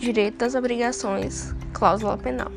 [0.00, 2.50] direito das obrigações, cláusula penal.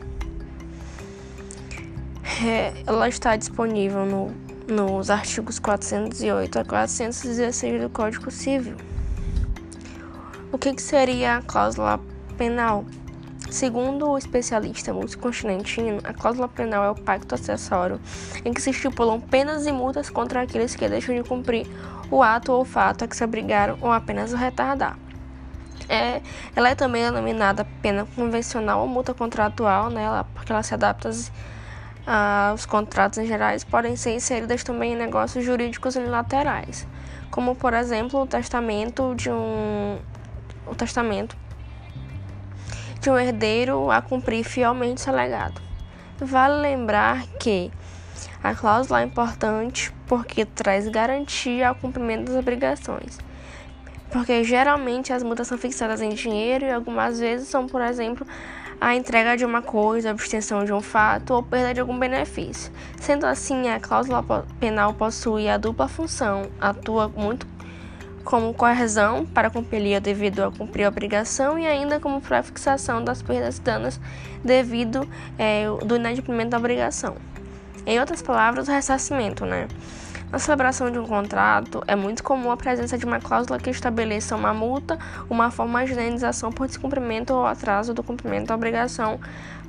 [2.44, 4.32] É, ela está disponível no,
[4.74, 8.76] nos artigos 408 a 416 do Código Civil.
[10.52, 12.00] O que, que seria a cláusula
[12.38, 12.86] penal?
[13.52, 18.00] Segundo o especialista multicontinentino, a cláusula penal é o pacto acessório
[18.44, 21.68] em que se estipulam penas e multas contra aqueles que deixam de cumprir
[22.10, 24.98] o ato ou fato a que se obrigaram ou apenas o retardar.
[25.90, 26.22] É,
[26.56, 31.10] ela é também denominada pena convencional ou multa contratual, né, porque ela se adapta
[32.06, 36.88] aos contratos em gerais, podem ser inseridas também em negócios jurídicos unilaterais,
[37.32, 39.98] como por exemplo o testamento de um
[40.66, 41.36] o testamento
[43.02, 45.62] de um herdeiro a cumprir fielmente seu legado.
[46.20, 47.70] Vale lembrar que
[48.42, 53.18] a cláusula é importante porque traz garantia ao cumprimento das obrigações.
[54.14, 58.28] Porque geralmente as multas são fixadas em dinheiro e algumas vezes são, por exemplo,
[58.80, 62.72] a entrega de uma coisa, a abstenção de um fato ou perda de algum benefício.
[63.02, 64.24] Sendo assim, a cláusula
[64.60, 67.48] penal possui a dupla função, atua muito
[68.24, 73.24] como coerção para compelir devido a cumprir a obrigação e ainda como para fixação das
[73.24, 74.00] perdas e danos
[74.44, 77.16] devido é, do inadimplemento da obrigação.
[77.84, 79.68] Em outras palavras, o ressarcimento, né?
[80.34, 84.36] Na celebração de um contrato, é muito comum a presença de uma cláusula que estabeleça
[84.36, 84.98] uma multa,
[85.30, 89.20] uma forma de indenização por descumprimento ou atraso do cumprimento da obrigação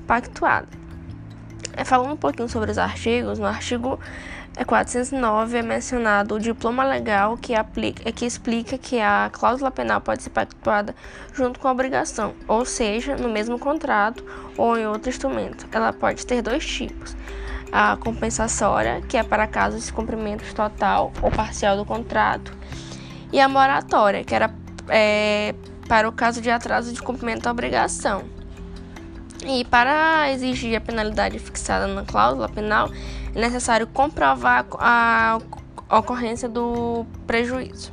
[0.06, 0.66] pactuada.
[1.74, 4.00] É, falando um pouquinho sobre os artigos, no artigo
[4.66, 10.22] 409 é mencionado o diploma legal que, aplica, que explica que a cláusula penal pode
[10.22, 10.96] ser pactuada
[11.34, 14.24] junto com a obrigação, ou seja, no mesmo contrato
[14.56, 15.66] ou em outro instrumento.
[15.70, 17.14] Ela pode ter dois tipos.
[17.72, 22.52] A compensatória, que é para casos de cumprimento total ou parcial do contrato,
[23.32, 24.54] e a moratória, que era
[24.88, 25.54] é,
[25.88, 28.22] para o caso de atraso de cumprimento da obrigação.
[29.46, 32.88] E para exigir a penalidade fixada na cláusula penal,
[33.34, 35.38] é necessário comprovar a
[35.90, 37.92] ocorrência do prejuízo.